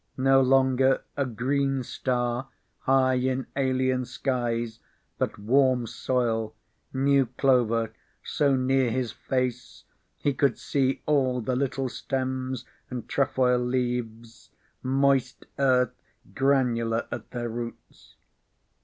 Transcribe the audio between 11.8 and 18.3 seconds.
stems and trefoil leaves, moist earth granular at their roots.